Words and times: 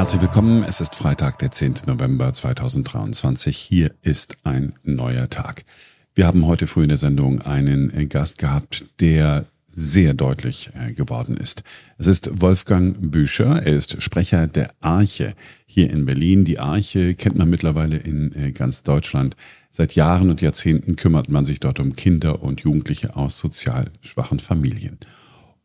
Herzlich 0.00 0.22
willkommen. 0.22 0.62
Es 0.62 0.80
ist 0.80 0.94
Freitag, 0.94 1.40
der 1.40 1.50
10. 1.50 1.74
November 1.86 2.32
2023. 2.32 3.54
Hier 3.54 3.92
ist 4.00 4.38
ein 4.44 4.72
neuer 4.82 5.28
Tag. 5.28 5.66
Wir 6.14 6.26
haben 6.26 6.46
heute 6.46 6.66
früh 6.66 6.84
in 6.84 6.88
der 6.88 6.96
Sendung 6.96 7.42
einen 7.42 8.08
Gast 8.08 8.38
gehabt, 8.38 8.86
der 9.00 9.44
sehr 9.66 10.14
deutlich 10.14 10.70
äh, 10.74 10.94
geworden 10.94 11.36
ist. 11.36 11.64
Es 11.98 12.06
ist 12.06 12.40
Wolfgang 12.40 13.10
Büscher. 13.10 13.62
Er 13.62 13.76
ist 13.76 14.02
Sprecher 14.02 14.46
der 14.46 14.70
Arche 14.80 15.34
hier 15.66 15.90
in 15.90 16.06
Berlin. 16.06 16.46
Die 16.46 16.60
Arche 16.60 17.14
kennt 17.14 17.36
man 17.36 17.50
mittlerweile 17.50 17.98
in 17.98 18.34
äh, 18.34 18.52
ganz 18.52 18.82
Deutschland. 18.82 19.36
Seit 19.68 19.94
Jahren 19.96 20.30
und 20.30 20.40
Jahrzehnten 20.40 20.96
kümmert 20.96 21.28
man 21.28 21.44
sich 21.44 21.60
dort 21.60 21.78
um 21.78 21.94
Kinder 21.94 22.42
und 22.42 22.62
Jugendliche 22.62 23.16
aus 23.16 23.38
sozial 23.38 23.90
schwachen 24.00 24.40
Familien. 24.40 24.96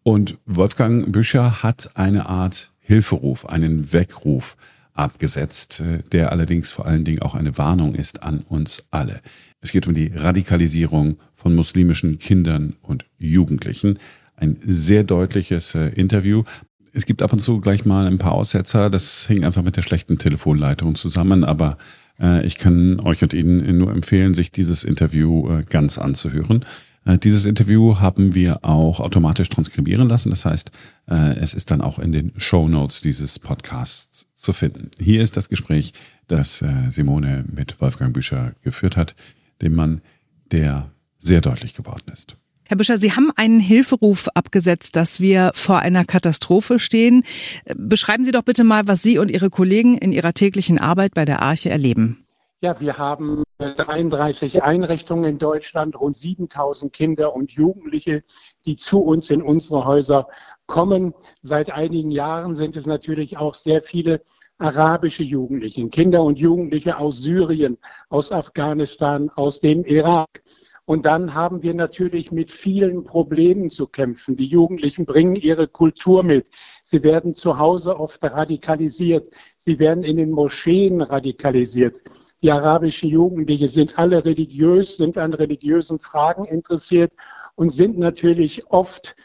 Und 0.04 0.38
Wolfgang 0.46 1.10
Büscher 1.14 1.64
hat 1.64 1.92
eine 1.96 2.28
Art 2.28 2.74
Hilferuf, 2.86 3.48
einen 3.48 3.92
Weckruf 3.94 4.56
abgesetzt, 4.94 5.82
äh, 5.82 6.00
der 6.12 6.32
allerdings 6.32 6.72
vor 6.72 6.86
allen 6.86 7.04
Dingen 7.04 7.22
auch 7.22 7.36
eine 7.36 7.58
Warnung 7.58 7.96
ist 7.96 8.24
an 8.24 8.42
uns 8.48 8.84
alle. 8.92 9.22
Es 9.62 9.72
geht 9.72 9.88
um 9.88 9.94
die 9.94 10.12
Radikalisierung 10.16 11.18
von 11.34 11.56
muslimischen 11.56 12.20
Kindern 12.20 12.76
und 12.82 13.06
Jugendlichen. 13.18 14.00
Ein 14.36 14.58
sehr 14.66 15.04
deutliches 15.04 15.76
äh, 15.76 15.88
Interview. 15.90 16.44
Es 16.94 17.06
gibt 17.06 17.22
ab 17.22 17.34
und 17.34 17.40
zu 17.40 17.60
gleich 17.60 17.86
mal 17.86 18.08
ein 18.08 18.20
paar 18.20 18.34
Aussetzer. 18.34 18.90
Das 18.90 19.28
hing 19.28 19.44
einfach 19.44 19.64
mit 19.64 19.76
der 19.76 19.82
schlechten 19.82 20.18
Telefonleitung 20.18 20.96
zusammen. 20.96 21.44
Aber 21.44 21.78
äh, 22.20 22.46
ich 22.46 22.58
kann 22.58 23.00
euch 23.00 23.24
und 23.24 23.34
Ihnen 23.34 23.78
nur 23.78 23.92
empfehlen, 23.92 24.34
sich 24.34 24.52
dieses 24.52 24.84
Interview 24.84 25.50
äh, 25.50 25.64
ganz 25.70 25.98
anzuhören. 25.98 26.64
Äh, 27.06 27.18
dieses 27.18 27.46
Interview 27.46 28.00
haben 28.00 28.36
wir 28.36 28.66
auch 28.66 29.00
automatisch 29.00 29.50
transkribieren 29.50 30.10
lassen. 30.10 30.32
Das 30.32 30.46
heißt, 30.46 30.72
äh, 31.10 31.38
es 31.38 31.54
ist 31.54 31.72
dann 31.72 31.82
auch 31.82 32.00
in 32.00 32.12
den 32.12 32.34
Show 32.38 32.68
Notes 32.68 33.00
dieses 33.00 33.40
Podcasts 33.40 34.28
zu 34.34 34.52
finden. 34.52 34.90
Hier 35.00 35.22
ist 35.22 35.38
das 35.38 35.48
Gespräch, 35.48 35.94
das 36.28 36.62
äh, 36.62 36.90
Simone 36.90 37.46
mit 37.48 37.80
Wolfgang 37.80 38.14
Büscher 38.14 38.54
geführt 38.64 38.98
hat, 38.98 39.16
dem 39.62 39.76
Mann, 39.76 40.02
der 40.52 40.90
sehr 41.18 41.42
deutlich 41.42 41.74
geworden 41.74 42.12
ist. 42.12 42.38
Herr 42.68 42.78
Büscher, 42.78 42.98
Sie 42.98 43.12
haben 43.12 43.32
einen 43.36 43.60
Hilferuf 43.60 44.28
abgesetzt, 44.30 44.96
dass 44.96 45.20
wir 45.20 45.52
vor 45.54 45.80
einer 45.80 46.04
Katastrophe 46.04 46.80
stehen. 46.80 47.24
Beschreiben 47.76 48.26
Sie 48.26 48.32
doch 48.32 48.42
bitte 48.42 48.64
mal, 48.64 48.88
was 48.88 49.04
Sie 49.04 49.20
und 49.20 49.30
Ihre 49.30 49.52
Kollegen 49.52 49.96
in 50.00 50.12
Ihrer 50.12 50.34
täglichen 50.34 50.80
Arbeit 50.80 51.14
bei 51.14 51.26
der 51.26 51.44
Arche 51.44 51.70
erleben. 51.70 52.26
Ja, 52.62 52.80
wir 52.80 52.98
haben 52.98 53.44
33 53.58 54.64
Einrichtungen 54.64 55.24
in 55.24 55.38
Deutschland, 55.38 56.00
rund 56.00 56.16
7000 56.16 56.92
Kinder 56.92 57.34
und 57.34 57.52
Jugendliche, 57.52 58.24
die 58.66 58.76
zu 58.76 59.02
uns 59.02 59.30
in 59.30 59.42
unsere 59.42 59.86
Häuser 59.86 60.28
kommen. 60.68 61.14
Seit 61.42 61.72
einigen 61.72 62.12
Jahren 62.12 62.56
sind 62.56 62.76
es 62.76 62.86
natürlich 62.86 63.38
auch 63.38 63.56
sehr 63.56 63.82
viele 63.82 64.22
arabische 64.58 65.24
Jugendliche, 65.24 65.88
Kinder 65.88 66.24
und 66.24 66.38
Jugendliche 66.38 66.98
aus 66.98 67.20
Syrien, 67.20 67.78
aus 68.10 68.32
Afghanistan, 68.32 69.30
aus 69.30 69.60
dem 69.60 69.86
Irak. 69.86 70.44
Und 70.88 71.08
dann 71.08 71.34
haben 71.34 71.64
wir 71.64 71.74
natürlich 71.74 72.32
mit 72.32 72.52
vielen 72.52 73.04
Problemen 73.04 73.72
zu 73.72 73.88
kämpfen. 73.88 74.36
Die 74.36 74.46
Jugendlichen 74.46 75.06
bringen 75.06 75.36
ihre 75.36 75.68
Kultur 75.68 76.22
mit. 76.22 76.50
Sie 76.84 77.02
werden 77.02 77.34
zu 77.34 77.58
Hause 77.58 78.00
oft 78.00 78.24
radikalisiert. 78.24 79.30
Sie 79.58 79.80
werden 79.80 80.04
in 80.04 80.18
den 80.18 80.30
Moscheen 80.30 81.02
radikalisiert. 81.02 82.04
Die 82.46 82.52
arabischen 82.52 83.10
Jugendlichen 83.10 83.68
sind 83.68 83.98
alle 83.98 84.24
religiös, 84.24 84.98
sind 84.98 85.18
an 85.18 85.34
religiösen 85.34 85.98
Fragen 85.98 86.46
interessiert 86.46 87.12
und 87.56 87.72
sind 87.72 87.98
natürlich 87.98 88.70
oft 88.70 89.16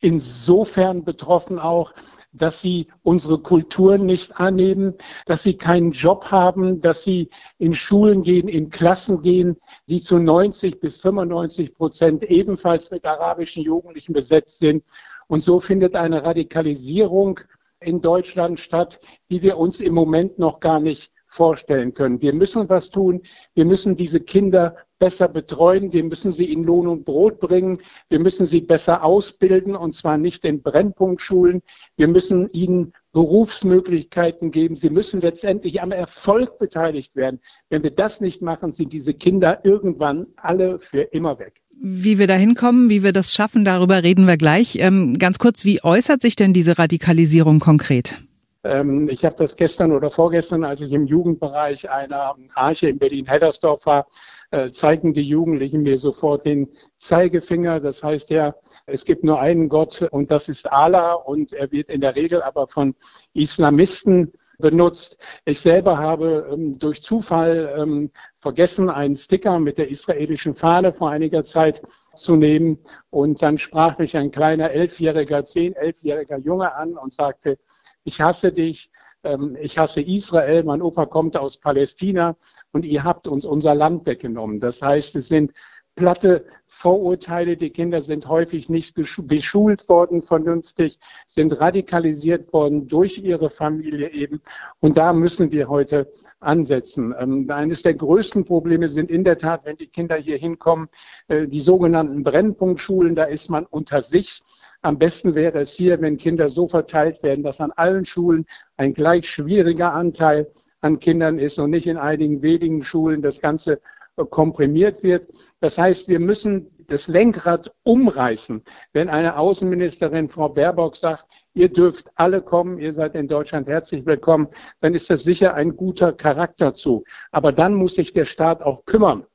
insofern 0.00 1.02
betroffen 1.02 1.58
auch, 1.58 1.94
dass 2.34 2.60
sie 2.60 2.88
unsere 3.02 3.38
Kultur 3.38 3.96
nicht 3.96 4.38
annehmen, 4.38 4.92
dass 5.24 5.42
sie 5.42 5.56
keinen 5.56 5.92
Job 5.92 6.30
haben, 6.30 6.82
dass 6.82 7.02
sie 7.02 7.30
in 7.56 7.72
Schulen 7.72 8.22
gehen, 8.22 8.46
in 8.46 8.68
Klassen 8.68 9.22
gehen, 9.22 9.56
die 9.88 10.02
zu 10.02 10.18
90 10.18 10.78
bis 10.78 10.98
95 10.98 11.72
Prozent 11.72 12.24
ebenfalls 12.24 12.90
mit 12.90 13.06
arabischen 13.06 13.62
Jugendlichen 13.62 14.12
besetzt 14.12 14.58
sind. 14.58 14.84
Und 15.28 15.40
so 15.40 15.60
findet 15.60 15.96
eine 15.96 16.26
Radikalisierung 16.26 17.40
in 17.80 18.02
Deutschland 18.02 18.60
statt, 18.60 19.00
die 19.30 19.40
wir 19.40 19.56
uns 19.56 19.80
im 19.80 19.94
Moment 19.94 20.38
noch 20.38 20.60
gar 20.60 20.78
nicht 20.78 21.15
vorstellen 21.36 21.92
können. 21.92 22.20
Wir 22.22 22.32
müssen 22.32 22.68
was 22.68 22.90
tun. 22.90 23.20
Wir 23.54 23.66
müssen 23.66 23.94
diese 23.94 24.20
Kinder 24.20 24.74
besser 24.98 25.28
betreuen. 25.28 25.92
Wir 25.92 26.02
müssen 26.02 26.32
sie 26.32 26.50
in 26.50 26.64
Lohn 26.64 26.88
und 26.88 27.04
Brot 27.04 27.38
bringen. 27.40 27.78
Wir 28.08 28.18
müssen 28.18 28.46
sie 28.46 28.62
besser 28.62 29.04
ausbilden 29.04 29.76
und 29.76 29.94
zwar 29.94 30.16
nicht 30.16 30.44
in 30.46 30.62
Brennpunktschulen. 30.62 31.62
Wir 31.96 32.08
müssen 32.08 32.48
ihnen 32.50 32.94
Berufsmöglichkeiten 33.12 34.50
geben. 34.50 34.76
Sie 34.76 34.90
müssen 34.90 35.20
letztendlich 35.20 35.82
am 35.82 35.92
Erfolg 35.92 36.58
beteiligt 36.58 37.16
werden. 37.16 37.40
Wenn 37.68 37.82
wir 37.82 37.90
das 37.90 38.20
nicht 38.20 38.40
machen, 38.40 38.72
sind 38.72 38.92
diese 38.92 39.12
Kinder 39.12 39.60
irgendwann 39.64 40.26
alle 40.36 40.78
für 40.78 41.02
immer 41.02 41.38
weg. 41.38 41.62
Wie 41.78 42.18
wir 42.18 42.26
da 42.26 42.34
hinkommen, 42.34 42.88
wie 42.88 43.02
wir 43.02 43.12
das 43.12 43.34
schaffen, 43.34 43.66
darüber 43.66 44.02
reden 44.02 44.26
wir 44.26 44.38
gleich. 44.38 44.78
Ähm, 44.80 45.18
ganz 45.18 45.38
kurz, 45.38 45.66
wie 45.66 45.84
äußert 45.84 46.22
sich 46.22 46.34
denn 46.34 46.54
diese 46.54 46.78
Radikalisierung 46.78 47.58
konkret? 47.58 48.25
Ähm, 48.66 49.08
ich 49.08 49.24
habe 49.24 49.36
das 49.36 49.56
gestern 49.56 49.92
oder 49.92 50.10
vorgestern, 50.10 50.64
als 50.64 50.80
ich 50.80 50.92
im 50.92 51.06
Jugendbereich 51.06 51.90
einer 51.90 52.34
Arche 52.54 52.88
in 52.88 52.98
Berlin-Hellersdorf 52.98 53.86
war, 53.86 54.06
äh, 54.50 54.70
zeigen 54.70 55.12
die 55.12 55.22
Jugendlichen 55.22 55.82
mir 55.82 55.98
sofort 55.98 56.44
den 56.44 56.68
Zeigefinger. 56.98 57.80
Das 57.80 58.02
heißt 58.02 58.30
ja, 58.30 58.54
es 58.86 59.04
gibt 59.04 59.24
nur 59.24 59.40
einen 59.40 59.68
Gott 59.68 60.02
und 60.10 60.30
das 60.30 60.48
ist 60.48 60.70
Allah 60.70 61.12
und 61.14 61.52
er 61.52 61.72
wird 61.72 61.88
in 61.88 62.00
der 62.00 62.16
Regel 62.16 62.42
aber 62.42 62.66
von 62.68 62.94
Islamisten 63.32 64.32
benutzt. 64.58 65.18
Ich 65.44 65.60
selber 65.60 65.98
habe 65.98 66.48
ähm, 66.52 66.78
durch 66.78 67.02
Zufall 67.02 67.74
ähm, 67.76 68.10
vergessen, 68.36 68.88
einen 68.88 69.16
Sticker 69.16 69.58
mit 69.58 69.78
der 69.78 69.90
israelischen 69.90 70.54
Fahne 70.54 70.92
vor 70.92 71.10
einiger 71.10 71.44
Zeit 71.44 71.82
zu 72.14 72.36
nehmen. 72.36 72.78
Und 73.10 73.42
dann 73.42 73.58
sprach 73.58 73.98
mich 73.98 74.16
ein 74.16 74.30
kleiner 74.30 74.70
elfjähriger, 74.70 75.44
zehn, 75.44 75.74
elfjähriger 75.74 76.38
Junge 76.38 76.74
an 76.74 76.96
und 76.96 77.12
sagte, 77.12 77.58
ich 78.06 78.20
hasse 78.20 78.52
dich, 78.52 78.90
ähm, 79.24 79.56
ich 79.60 79.78
hasse 79.78 80.00
Israel, 80.00 80.62
mein 80.62 80.80
Opa 80.80 81.06
kommt 81.06 81.36
aus 81.36 81.58
Palästina 81.58 82.36
und 82.72 82.84
ihr 82.84 83.02
habt 83.04 83.26
uns 83.26 83.44
unser 83.44 83.74
Land 83.74 84.06
weggenommen. 84.06 84.60
Das 84.60 84.80
heißt, 84.80 85.16
es 85.16 85.28
sind 85.28 85.52
platte 85.96 86.46
Vorurteile. 86.76 87.56
Die 87.56 87.70
Kinder 87.70 88.02
sind 88.02 88.28
häufig 88.28 88.68
nicht 88.68 88.94
beschult 88.94 89.88
worden 89.88 90.20
vernünftig, 90.20 90.98
sind 91.26 91.58
radikalisiert 91.58 92.52
worden 92.52 92.86
durch 92.86 93.16
ihre 93.16 93.48
Familie 93.48 94.12
eben. 94.12 94.42
Und 94.80 94.98
da 94.98 95.14
müssen 95.14 95.50
wir 95.52 95.68
heute 95.68 96.12
ansetzen. 96.40 97.14
Ähm, 97.18 97.50
eines 97.50 97.82
der 97.82 97.94
größten 97.94 98.44
Probleme 98.44 98.88
sind 98.88 99.10
in 99.10 99.24
der 99.24 99.38
Tat, 99.38 99.64
wenn 99.64 99.78
die 99.78 99.86
Kinder 99.86 100.16
hier 100.16 100.36
hinkommen, 100.36 100.88
äh, 101.28 101.46
die 101.48 101.62
sogenannten 101.62 102.22
Brennpunktschulen. 102.22 103.14
Da 103.14 103.24
ist 103.24 103.48
man 103.48 103.64
unter 103.64 104.02
sich. 104.02 104.42
Am 104.82 104.98
besten 104.98 105.34
wäre 105.34 105.58
es 105.60 105.72
hier, 105.72 105.98
wenn 106.02 106.18
Kinder 106.18 106.50
so 106.50 106.68
verteilt 106.68 107.22
werden, 107.22 107.42
dass 107.42 107.58
an 107.58 107.72
allen 107.72 108.04
Schulen 108.04 108.44
ein 108.76 108.92
gleich 108.92 109.30
schwieriger 109.30 109.94
Anteil 109.94 110.52
an 110.82 110.98
Kindern 110.98 111.38
ist 111.38 111.58
und 111.58 111.70
nicht 111.70 111.86
in 111.86 111.96
einigen 111.96 112.42
wenigen 112.42 112.84
Schulen 112.84 113.22
das 113.22 113.40
Ganze 113.40 113.80
komprimiert 114.24 115.02
wird. 115.02 115.28
Das 115.60 115.78
heißt, 115.78 116.08
wir 116.08 116.20
müssen 116.20 116.70
das 116.88 117.08
Lenkrad 117.08 117.72
umreißen. 117.82 118.62
Wenn 118.92 119.08
eine 119.08 119.36
Außenministerin, 119.38 120.28
Frau 120.28 120.48
Baerbock, 120.48 120.96
sagt, 120.96 121.26
ihr 121.54 121.68
dürft 121.68 122.10
alle 122.14 122.40
kommen, 122.40 122.78
ihr 122.78 122.92
seid 122.92 123.14
in 123.14 123.28
Deutschland 123.28 123.68
herzlich 123.68 124.06
willkommen, 124.06 124.48
dann 124.80 124.94
ist 124.94 125.10
das 125.10 125.24
sicher 125.24 125.54
ein 125.54 125.76
guter 125.76 126.12
Charakterzug. 126.12 127.06
Aber 127.32 127.52
dann 127.52 127.74
muss 127.74 127.94
sich 127.94 128.12
der 128.12 128.24
Staat 128.24 128.62
auch 128.62 128.84
kümmern. 128.84 129.26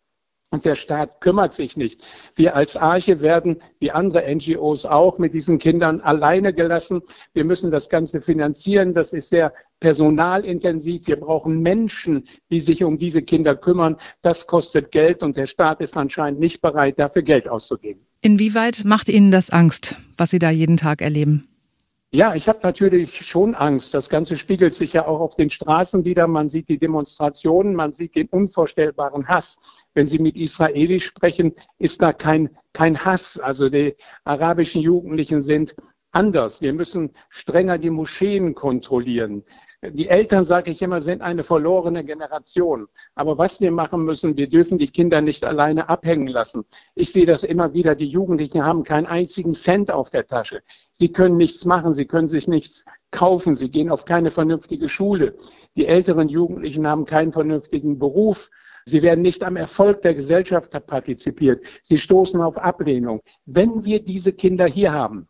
Und 0.53 0.65
der 0.65 0.75
Staat 0.75 1.21
kümmert 1.21 1.53
sich 1.53 1.77
nicht. 1.77 2.01
Wir 2.35 2.57
als 2.57 2.75
Arche 2.75 3.21
werden, 3.21 3.61
wie 3.79 3.91
andere 3.91 4.23
NGOs 4.35 4.85
auch, 4.85 5.17
mit 5.17 5.33
diesen 5.33 5.59
Kindern 5.59 6.01
alleine 6.01 6.53
gelassen. 6.53 7.01
Wir 7.33 7.45
müssen 7.45 7.71
das 7.71 7.87
Ganze 7.87 8.19
finanzieren. 8.19 8.91
Das 8.91 9.13
ist 9.13 9.29
sehr 9.29 9.53
personalintensiv. 9.79 11.07
Wir 11.07 11.17
brauchen 11.17 11.61
Menschen, 11.61 12.27
die 12.49 12.59
sich 12.59 12.83
um 12.83 12.97
diese 12.97 13.21
Kinder 13.21 13.55
kümmern. 13.55 13.95
Das 14.21 14.45
kostet 14.45 14.91
Geld 14.91 15.23
und 15.23 15.37
der 15.37 15.47
Staat 15.47 15.79
ist 15.79 15.95
anscheinend 15.95 16.41
nicht 16.41 16.61
bereit, 16.61 16.99
dafür 16.99 17.21
Geld 17.21 17.47
auszugeben. 17.47 18.01
Inwieweit 18.21 18.83
macht 18.83 19.07
Ihnen 19.07 19.31
das 19.31 19.51
Angst, 19.51 19.95
was 20.17 20.31
Sie 20.31 20.39
da 20.39 20.51
jeden 20.51 20.75
Tag 20.75 21.01
erleben? 21.01 21.43
Ja, 22.13 22.35
ich 22.35 22.49
habe 22.49 22.59
natürlich 22.63 23.25
schon 23.25 23.55
Angst. 23.55 23.93
Das 23.93 24.09
Ganze 24.09 24.35
spiegelt 24.35 24.75
sich 24.75 24.91
ja 24.91 25.07
auch 25.07 25.21
auf 25.21 25.35
den 25.35 25.49
Straßen 25.49 26.03
wieder. 26.03 26.27
Man 26.27 26.49
sieht 26.49 26.67
die 26.67 26.77
Demonstrationen, 26.77 27.73
man 27.73 27.93
sieht 27.93 28.15
den 28.15 28.27
unvorstellbaren 28.27 29.29
Hass. 29.29 29.85
Wenn 29.93 30.07
Sie 30.07 30.19
mit 30.19 30.35
Israelis 30.35 31.03
sprechen, 31.03 31.53
ist 31.77 32.01
da 32.01 32.11
kein, 32.11 32.49
kein 32.73 33.05
Hass. 33.05 33.39
Also 33.39 33.69
die 33.69 33.95
arabischen 34.25 34.81
Jugendlichen 34.81 35.41
sind 35.41 35.73
anders. 36.11 36.59
Wir 36.59 36.73
müssen 36.73 37.11
strenger 37.29 37.77
die 37.77 37.89
Moscheen 37.89 38.55
kontrollieren. 38.55 39.45
Die 39.83 40.09
Eltern, 40.09 40.43
sage 40.43 40.69
ich 40.69 40.83
immer, 40.83 41.01
sind 41.01 41.23
eine 41.23 41.43
verlorene 41.43 42.05
Generation. 42.05 42.87
Aber 43.15 43.39
was 43.39 43.59
wir 43.61 43.71
machen 43.71 44.03
müssen, 44.03 44.37
wir 44.37 44.47
dürfen 44.47 44.77
die 44.77 44.87
Kinder 44.87 45.21
nicht 45.21 45.43
alleine 45.43 45.89
abhängen 45.89 46.27
lassen. 46.27 46.65
Ich 46.93 47.11
sehe 47.11 47.25
das 47.25 47.43
immer 47.43 47.73
wieder, 47.73 47.95
die 47.95 48.05
Jugendlichen 48.05 48.63
haben 48.63 48.83
keinen 48.83 49.07
einzigen 49.07 49.55
Cent 49.55 49.89
auf 49.89 50.11
der 50.11 50.27
Tasche. 50.27 50.61
Sie 50.91 51.11
können 51.11 51.35
nichts 51.35 51.65
machen, 51.65 51.95
sie 51.95 52.05
können 52.05 52.27
sich 52.27 52.47
nichts 52.47 52.85
kaufen, 53.09 53.55
sie 53.55 53.71
gehen 53.71 53.89
auf 53.89 54.05
keine 54.05 54.29
vernünftige 54.29 54.87
Schule. 54.87 55.35
Die 55.75 55.87
älteren 55.87 56.29
Jugendlichen 56.29 56.85
haben 56.85 57.05
keinen 57.05 57.31
vernünftigen 57.31 57.97
Beruf. 57.97 58.51
Sie 58.85 59.01
werden 59.01 59.21
nicht 59.21 59.43
am 59.43 59.55
Erfolg 59.55 60.03
der 60.03 60.13
Gesellschaft 60.13 60.71
partizipiert. 60.85 61.65
Sie 61.81 61.97
stoßen 61.97 62.39
auf 62.39 62.59
Ablehnung. 62.59 63.21
Wenn 63.45 63.83
wir 63.83 64.03
diese 64.03 64.31
Kinder 64.31 64.67
hier 64.67 64.91
haben, 64.93 65.27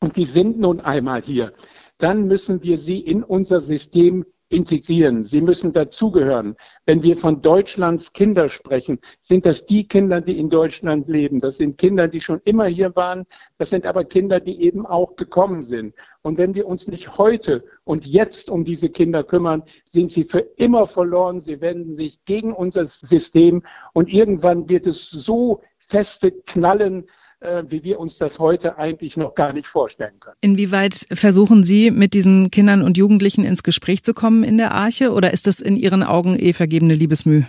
und 0.00 0.16
die 0.16 0.26
sind 0.26 0.58
nun 0.58 0.80
einmal 0.80 1.22
hier, 1.22 1.54
dann 1.98 2.26
müssen 2.26 2.62
wir 2.62 2.78
sie 2.78 3.00
in 3.00 3.22
unser 3.22 3.60
System 3.60 4.24
integrieren. 4.48 5.24
Sie 5.24 5.40
müssen 5.40 5.72
dazugehören. 5.72 6.56
Wenn 6.86 7.02
wir 7.02 7.16
von 7.16 7.42
Deutschlands 7.42 8.12
Kinder 8.12 8.48
sprechen, 8.48 8.98
sind 9.20 9.46
das 9.46 9.66
die 9.66 9.86
Kinder, 9.86 10.20
die 10.20 10.38
in 10.38 10.48
Deutschland 10.48 11.08
leben. 11.08 11.40
Das 11.40 11.56
sind 11.56 11.78
Kinder, 11.78 12.08
die 12.08 12.20
schon 12.20 12.40
immer 12.44 12.66
hier 12.66 12.94
waren. 12.94 13.24
Das 13.58 13.70
sind 13.70 13.86
aber 13.86 14.04
Kinder, 14.04 14.40
die 14.40 14.62
eben 14.62 14.86
auch 14.86 15.16
gekommen 15.16 15.62
sind. 15.62 15.94
Und 16.22 16.38
wenn 16.38 16.54
wir 16.54 16.66
uns 16.66 16.88
nicht 16.88 17.18
heute 17.18 17.64
und 17.84 18.06
jetzt 18.06 18.48
um 18.50 18.64
diese 18.64 18.90
Kinder 18.90 19.24
kümmern, 19.24 19.62
sind 19.84 20.10
sie 20.10 20.24
für 20.24 20.40
immer 20.56 20.86
verloren. 20.86 21.40
Sie 21.40 21.60
wenden 21.60 21.94
sich 21.94 22.24
gegen 22.24 22.52
unser 22.52 22.86
System 22.86 23.62
und 23.92 24.12
irgendwann 24.12 24.68
wird 24.68 24.86
es 24.86 25.10
so 25.10 25.62
feste 25.78 26.30
knallen, 26.30 27.06
wie 27.40 27.84
wir 27.84 28.00
uns 28.00 28.16
das 28.18 28.38
heute 28.38 28.78
eigentlich 28.78 29.16
noch 29.16 29.34
gar 29.34 29.52
nicht 29.52 29.66
vorstellen 29.66 30.18
können. 30.20 30.36
Inwieweit 30.40 31.06
versuchen 31.12 31.64
Sie 31.64 31.90
mit 31.90 32.14
diesen 32.14 32.50
Kindern 32.50 32.82
und 32.82 32.96
Jugendlichen 32.96 33.44
ins 33.44 33.62
Gespräch 33.62 34.02
zu 34.02 34.14
kommen 34.14 34.44
in 34.44 34.56
der 34.58 34.72
Arche 34.74 35.12
oder 35.12 35.32
ist 35.32 35.46
das 35.46 35.60
in 35.60 35.76
Ihren 35.76 36.02
Augen 36.02 36.38
eh 36.38 36.52
vergebene 36.52 36.94
Liebesmüh? 36.94 37.44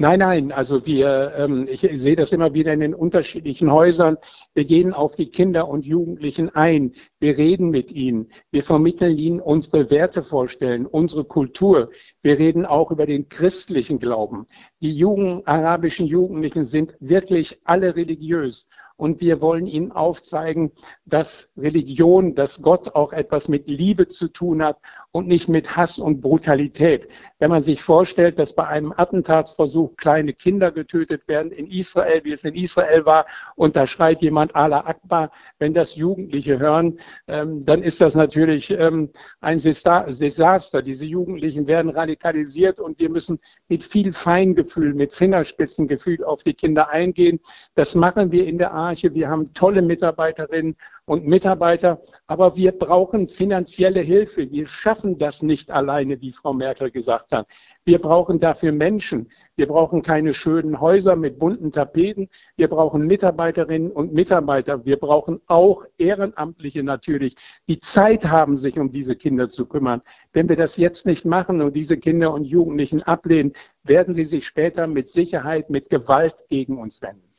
Nein, 0.00 0.20
nein, 0.20 0.50
also 0.50 0.86
wir, 0.86 1.34
ähm, 1.36 1.66
ich 1.68 1.80
sehe 1.80 2.16
das 2.16 2.32
immer 2.32 2.54
wieder 2.54 2.72
in 2.72 2.80
den 2.80 2.94
unterschiedlichen 2.94 3.70
Häusern. 3.70 4.16
Wir 4.54 4.64
gehen 4.64 4.94
auf 4.94 5.14
die 5.14 5.26
Kinder 5.26 5.68
und 5.68 5.84
Jugendlichen 5.84 6.48
ein. 6.48 6.94
Wir 7.18 7.36
reden 7.36 7.68
mit 7.68 7.92
ihnen. 7.92 8.32
Wir 8.50 8.62
vermitteln 8.62 9.18
ihnen 9.18 9.40
unsere 9.40 9.90
Wertevorstellungen, 9.90 10.86
unsere 10.86 11.24
Kultur. 11.24 11.90
Wir 12.22 12.38
reden 12.38 12.64
auch 12.64 12.90
über 12.90 13.04
den 13.04 13.28
christlichen 13.28 13.98
Glauben. 13.98 14.46
Die 14.80 14.96
jungen 14.96 15.46
arabischen 15.46 16.06
Jugendlichen 16.06 16.64
sind 16.64 16.94
wirklich 17.00 17.60
alle 17.64 17.94
religiös. 17.94 18.68
Und 19.00 19.22
wir 19.22 19.40
wollen 19.40 19.66
ihnen 19.66 19.92
aufzeigen, 19.92 20.72
dass 21.06 21.50
Religion, 21.56 22.34
dass 22.34 22.60
Gott 22.60 22.94
auch 22.94 23.14
etwas 23.14 23.48
mit 23.48 23.66
Liebe 23.66 24.08
zu 24.08 24.28
tun 24.28 24.62
hat 24.62 24.76
und 25.10 25.26
nicht 25.26 25.48
mit 25.48 25.74
Hass 25.74 25.98
und 25.98 26.20
Brutalität. 26.20 27.08
Wenn 27.38 27.48
man 27.48 27.62
sich 27.62 27.82
vorstellt, 27.82 28.38
dass 28.38 28.54
bei 28.54 28.66
einem 28.68 28.92
Attentatsversuch 28.94 29.96
kleine 29.96 30.34
Kinder 30.34 30.70
getötet 30.70 31.26
werden 31.28 31.50
in 31.50 31.66
Israel, 31.66 32.20
wie 32.24 32.32
es 32.32 32.44
in 32.44 32.54
Israel 32.54 33.06
war, 33.06 33.24
und 33.56 33.74
da 33.74 33.86
schreit 33.86 34.20
jemand 34.20 34.54
Allah 34.54 34.84
Akbar, 34.84 35.30
wenn 35.58 35.72
das 35.72 35.96
Jugendliche 35.96 36.58
hören, 36.58 37.00
ähm, 37.26 37.64
dann 37.64 37.82
ist 37.82 38.02
das 38.02 38.14
natürlich 38.14 38.70
ähm, 38.70 39.08
ein 39.40 39.58
Desaster. 39.58 40.82
Diese 40.82 41.06
Jugendlichen 41.06 41.66
werden 41.66 41.90
radikalisiert 41.90 42.78
und 42.78 42.98
wir 42.98 43.08
müssen 43.08 43.40
mit 43.68 43.82
viel 43.82 44.12
Feingefühl, 44.12 44.92
mit 44.92 45.14
Fingerspitzengefühl 45.14 46.22
auf 46.22 46.42
die 46.42 46.54
Kinder 46.54 46.90
eingehen. 46.90 47.40
Das 47.74 47.94
machen 47.94 48.30
wir 48.30 48.46
in 48.46 48.58
der 48.58 48.72
Art 48.72 48.89
Arche, 48.90 49.14
wir 49.14 49.28
haben 49.28 49.54
tolle 49.54 49.82
Mitarbeiterinnen 49.82 50.74
und 51.04 51.24
Mitarbeiter, 51.24 52.00
aber 52.26 52.56
wir 52.56 52.72
brauchen 52.72 53.28
finanzielle 53.28 54.00
Hilfe. 54.00 54.50
Wir 54.50 54.66
schaffen 54.66 55.16
das 55.16 55.42
nicht 55.42 55.70
alleine, 55.70 56.20
wie 56.20 56.32
Frau 56.32 56.52
Merkel 56.52 56.90
gesagt 56.90 57.32
hat. 57.32 57.46
Wir 57.84 58.00
brauchen 58.00 58.40
dafür 58.40 58.72
Menschen. 58.72 59.30
Wir 59.54 59.68
brauchen 59.68 60.02
keine 60.02 60.34
schönen 60.34 60.80
Häuser 60.80 61.14
mit 61.14 61.38
bunten 61.38 61.70
Tapeten. 61.70 62.28
Wir 62.56 62.66
brauchen 62.66 63.06
Mitarbeiterinnen 63.06 63.92
und 63.92 64.12
Mitarbeiter. 64.12 64.84
Wir 64.84 64.96
brauchen 64.96 65.40
auch 65.46 65.84
Ehrenamtliche 65.98 66.82
natürlich, 66.82 67.36
die 67.68 67.78
Zeit 67.78 68.28
haben, 68.28 68.56
sich 68.56 68.76
um 68.76 68.90
diese 68.90 69.14
Kinder 69.14 69.48
zu 69.48 69.66
kümmern. 69.66 70.02
Wenn 70.32 70.48
wir 70.48 70.56
das 70.56 70.76
jetzt 70.76 71.06
nicht 71.06 71.24
machen 71.24 71.60
und 71.60 71.76
diese 71.76 71.96
Kinder 71.96 72.34
und 72.34 72.44
Jugendlichen 72.44 73.04
ablehnen, 73.04 73.52
werden 73.84 74.14
sie 74.14 74.24
sich 74.24 74.46
später 74.46 74.88
mit 74.88 75.08
Sicherheit 75.08 75.70
mit 75.70 75.90
Gewalt 75.90 76.44
gegen 76.48 76.78
uns 76.78 77.00
wenden. 77.02 77.30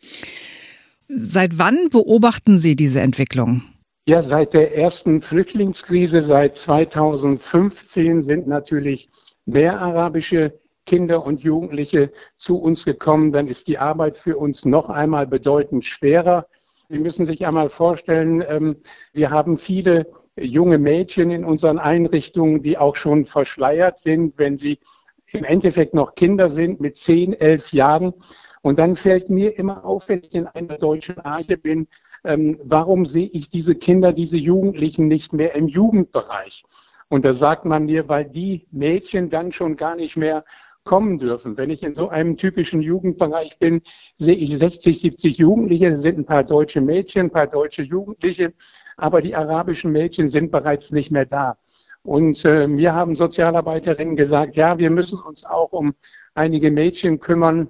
Seit 1.13 1.57
wann 1.57 1.89
beobachten 1.91 2.57
Sie 2.57 2.77
diese 2.77 3.01
Entwicklung? 3.01 3.63
Ja, 4.07 4.23
seit 4.23 4.53
der 4.53 4.77
ersten 4.77 5.21
Flüchtlingskrise, 5.21 6.21
seit 6.21 6.55
2015 6.55 8.21
sind 8.21 8.47
natürlich 8.47 9.09
mehr 9.45 9.79
arabische 9.79 10.59
Kinder 10.85 11.25
und 11.25 11.41
Jugendliche 11.41 12.11
zu 12.37 12.57
uns 12.57 12.85
gekommen. 12.85 13.33
Dann 13.33 13.47
ist 13.47 13.67
die 13.67 13.77
Arbeit 13.77 14.17
für 14.17 14.37
uns 14.37 14.65
noch 14.65 14.89
einmal 14.89 15.27
bedeutend 15.27 15.85
schwerer. 15.85 16.47
Sie 16.87 16.99
müssen 16.99 17.25
sich 17.25 17.45
einmal 17.45 17.69
vorstellen, 17.69 18.43
ähm, 18.47 18.77
wir 19.11 19.31
haben 19.31 19.57
viele 19.57 20.07
junge 20.37 20.77
Mädchen 20.77 21.29
in 21.29 21.43
unseren 21.43 21.77
Einrichtungen, 21.77 22.63
die 22.63 22.77
auch 22.77 22.95
schon 22.95 23.25
verschleiert 23.25 23.99
sind, 23.99 24.37
wenn 24.37 24.57
sie 24.57 24.79
im 25.27 25.43
Endeffekt 25.43 25.93
noch 25.93 26.15
Kinder 26.15 26.49
sind 26.49 26.79
mit 26.79 26.97
zehn, 26.97 27.33
elf 27.33 27.71
Jahren. 27.73 28.13
Und 28.61 28.79
dann 28.79 28.95
fällt 28.95 29.29
mir 29.29 29.57
immer 29.57 29.83
auf, 29.85 30.07
wenn 30.09 30.23
ich 30.23 30.35
in 30.35 30.47
einer 30.47 30.77
deutschen 30.77 31.17
Arche 31.19 31.57
bin, 31.57 31.87
ähm, 32.23 32.59
warum 32.63 33.05
sehe 33.05 33.27
ich 33.27 33.49
diese 33.49 33.75
Kinder, 33.75 34.13
diese 34.13 34.37
Jugendlichen 34.37 35.07
nicht 35.07 35.33
mehr 35.33 35.55
im 35.55 35.67
Jugendbereich? 35.67 36.63
Und 37.09 37.25
da 37.25 37.33
sagt 37.33 37.65
man 37.65 37.85
mir, 37.85 38.07
weil 38.07 38.25
die 38.25 38.67
Mädchen 38.71 39.29
dann 39.29 39.51
schon 39.51 39.75
gar 39.75 39.95
nicht 39.95 40.15
mehr 40.15 40.45
kommen 40.83 41.19
dürfen. 41.19 41.57
Wenn 41.57 41.69
ich 41.69 41.83
in 41.83 41.93
so 41.93 42.09
einem 42.09 42.37
typischen 42.37 42.81
Jugendbereich 42.81 43.59
bin, 43.59 43.81
sehe 44.17 44.35
ich 44.35 44.57
60, 44.57 44.99
70 44.99 45.37
Jugendliche, 45.37 45.91
das 45.91 46.01
sind 46.01 46.19
ein 46.19 46.25
paar 46.25 46.43
deutsche 46.43 46.81
Mädchen, 46.81 47.23
ein 47.23 47.31
paar 47.31 47.47
deutsche 47.47 47.83
Jugendliche, 47.83 48.53
aber 48.97 49.21
die 49.21 49.35
arabischen 49.35 49.91
Mädchen 49.91 50.27
sind 50.29 50.51
bereits 50.51 50.91
nicht 50.91 51.11
mehr 51.11 51.25
da. 51.25 51.57
Und 52.03 52.43
äh, 52.45 52.67
mir 52.67 52.93
haben 52.93 53.15
Sozialarbeiterinnen 53.15 54.15
gesagt, 54.15 54.55
ja, 54.55 54.77
wir 54.79 54.89
müssen 54.89 55.19
uns 55.19 55.45
auch 55.45 55.71
um 55.71 55.93
einige 56.33 56.71
Mädchen 56.71 57.19
kümmern, 57.19 57.69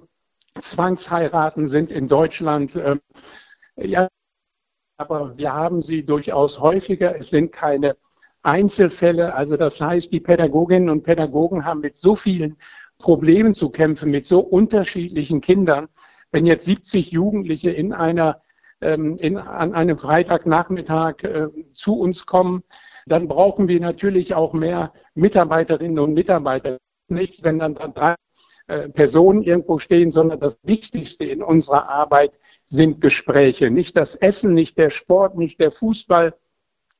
Zwangsheiraten 0.60 1.68
sind 1.68 1.90
in 1.90 2.08
Deutschland, 2.08 2.76
äh, 2.76 2.96
ja, 3.76 4.08
aber 4.98 5.36
wir 5.36 5.52
haben 5.52 5.82
sie 5.82 6.04
durchaus 6.04 6.60
häufiger. 6.60 7.16
Es 7.16 7.30
sind 7.30 7.52
keine 7.52 7.96
Einzelfälle. 8.42 9.34
Also 9.34 9.56
das 9.56 9.80
heißt, 9.80 10.12
die 10.12 10.20
Pädagoginnen 10.20 10.90
und 10.90 11.02
Pädagogen 11.02 11.64
haben 11.64 11.80
mit 11.80 11.96
so 11.96 12.14
vielen 12.14 12.56
Problemen 12.98 13.54
zu 13.54 13.70
kämpfen, 13.70 14.10
mit 14.10 14.26
so 14.26 14.40
unterschiedlichen 14.40 15.40
Kindern. 15.40 15.88
Wenn 16.30 16.46
jetzt 16.46 16.64
70 16.64 17.10
Jugendliche 17.10 17.70
in 17.70 17.92
einer, 17.92 18.42
ähm, 18.80 19.16
in, 19.18 19.38
an 19.38 19.74
einem 19.74 19.98
Freitagnachmittag 19.98 21.22
äh, 21.24 21.48
zu 21.72 21.98
uns 21.98 22.26
kommen, 22.26 22.62
dann 23.06 23.26
brauchen 23.28 23.68
wir 23.68 23.80
natürlich 23.80 24.34
auch 24.34 24.52
mehr 24.52 24.92
Mitarbeiterinnen 25.14 25.98
und 25.98 26.14
Mitarbeiter. 26.14 26.78
Nichts, 27.08 27.42
wenn 27.42 27.58
dann 27.58 27.74
drei 27.74 28.14
äh, 28.66 28.88
Personen 28.88 29.42
irgendwo 29.42 29.78
stehen, 29.78 30.10
sondern 30.10 30.40
das 30.40 30.58
Wichtigste 30.62 31.24
in 31.24 31.42
unserer 31.42 31.88
Arbeit 31.88 32.38
sind 32.64 33.00
Gespräche. 33.00 33.70
Nicht 33.70 33.96
das 33.96 34.14
Essen, 34.14 34.54
nicht 34.54 34.78
der 34.78 34.90
Sport, 34.90 35.36
nicht 35.36 35.60
der 35.60 35.70
Fußball, 35.70 36.34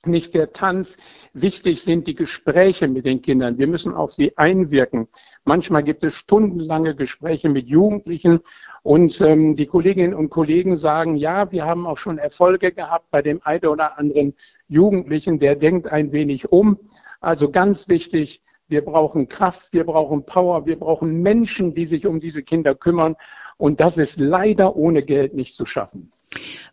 nicht 0.07 0.35
der 0.35 0.53
Tanz. 0.53 0.97
Wichtig 1.33 1.83
sind 1.83 2.09
die 2.09 2.15
Gespräche 2.15 2.89
mit 2.89 3.07
den 3.07 3.23
Kindern. 3.23 3.59
Wir 3.59 3.69
müssen 3.69 3.95
auf 3.95 4.13
sie 4.13 4.37
einwirken. 4.37 5.09
Manchmal 5.45 5.85
gibt 5.85 6.03
es 6.03 6.15
stundenlange 6.15 6.95
Gespräche 6.95 7.49
mit 7.49 7.69
Jugendlichen 7.69 8.41
und 8.83 9.21
ähm, 9.21 9.55
die 9.55 9.67
Kolleginnen 9.67 10.15
und 10.15 10.31
Kollegen 10.31 10.77
sagen, 10.77 11.17
ja, 11.17 11.51
wir 11.53 11.65
haben 11.65 11.87
auch 11.87 11.99
schon 11.99 12.19
Erfolge 12.19 12.73
gehabt 12.73 13.11
bei 13.11 13.23
dem 13.23 13.41
einen 13.45 13.67
oder 13.67 13.99
anderen 13.99 14.35
Jugendlichen, 14.67 15.39
der 15.39 15.57
denkt 15.57 15.87
ein 15.89 16.11
wenig 16.13 16.51
um. 16.51 16.79
Also 17.21 17.51
ganz 17.51 17.89
wichtig, 17.89 18.43
wir 18.73 18.85
brauchen 18.85 19.29
Kraft, 19.29 19.69
wir 19.73 19.85
brauchen 19.85 20.25
Power, 20.25 20.67
wir 20.67 20.79
brauchen 20.79 21.23
Menschen, 21.23 21.75
die 21.75 21.87
sich 21.87 22.07
um 22.07 22.19
diese 22.19 22.43
Kinder 22.43 22.75
kümmern. 22.75 23.15
Und 23.59 23.79
das 23.79 23.99
ist 23.99 24.19
leider 24.19 24.75
ohne 24.75 25.03
Geld 25.03 25.35
nicht 25.35 25.55
zu 25.55 25.67
schaffen. 25.67 26.11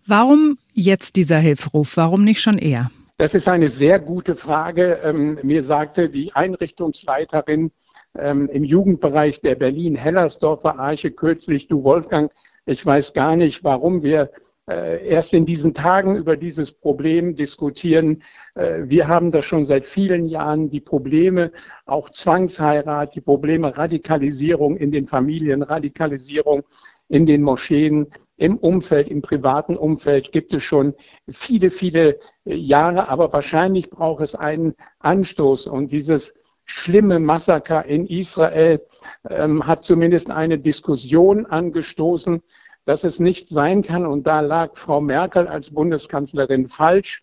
Warum 0.07 0.57
jetzt 0.73 1.17
dieser 1.17 1.37
Hilferuf? 1.37 1.97
Warum 1.97 2.23
nicht 2.23 2.41
schon 2.41 2.57
eher? 2.57 2.89
Das 3.17 3.33
ist 3.33 3.49
eine 3.49 3.67
sehr 3.67 3.99
gute 3.99 4.35
Frage. 4.35 5.01
Ähm, 5.03 5.37
mir 5.43 5.61
sagte 5.61 6.09
die 6.09 6.33
Einrichtungsleiterin 6.33 7.71
ähm, 8.17 8.47
im 8.47 8.63
Jugendbereich 8.63 9.41
der 9.41 9.55
Berlin-Hellersdorfer 9.55 10.79
Arche 10.79 11.11
kürzlich, 11.11 11.67
du 11.67 11.83
Wolfgang, 11.83 12.31
ich 12.65 12.83
weiß 12.85 13.11
gar 13.11 13.35
nicht, 13.35 13.65
warum 13.65 14.03
wir 14.03 14.31
erst 14.73 15.33
in 15.33 15.45
diesen 15.45 15.73
Tagen 15.73 16.15
über 16.15 16.37
dieses 16.37 16.71
Problem 16.71 17.35
diskutieren. 17.35 18.23
Äh, 18.55 18.83
wir 18.83 19.07
haben 19.07 19.31
das 19.31 19.45
schon 19.45 19.65
seit 19.65 19.85
vielen 19.85 20.27
Jahren, 20.27 20.69
die 20.69 20.79
Probleme, 20.79 21.51
auch 21.85 22.09
Zwangsheirat, 22.09 23.15
die 23.15 23.21
Probleme 23.21 23.77
Radikalisierung 23.77 24.77
in 24.77 24.91
den 24.91 25.07
Familien, 25.07 25.63
Radikalisierung 25.63 26.63
in 27.07 27.25
den 27.25 27.41
Moscheen, 27.41 28.07
im 28.37 28.57
Umfeld, 28.57 29.07
im 29.07 29.21
privaten 29.21 29.75
Umfeld 29.75 30.31
gibt 30.31 30.53
es 30.53 30.63
schon 30.63 30.93
viele, 31.27 31.71
viele 31.71 32.19
Jahre, 32.45 33.09
aber 33.09 33.33
wahrscheinlich 33.33 33.89
braucht 33.89 34.21
es 34.21 34.35
einen 34.35 34.75
Anstoß. 34.99 35.67
Und 35.67 35.91
dieses 35.91 36.33
schlimme 36.65 37.19
Massaker 37.19 37.85
in 37.85 38.05
Israel 38.05 38.85
ähm, 39.27 39.65
hat 39.65 39.83
zumindest 39.83 40.29
eine 40.29 40.59
Diskussion 40.59 41.47
angestoßen, 41.47 42.43
dass 42.89 43.03
es 43.03 43.19
nicht 43.19 43.49
sein 43.49 43.83
kann, 43.83 44.07
und 44.07 44.25
da 44.25 44.39
lag 44.39 44.75
Frau 44.75 44.99
Merkel 44.99 45.47
als 45.47 45.69
Bundeskanzlerin 45.69 46.65
falsch, 46.65 47.21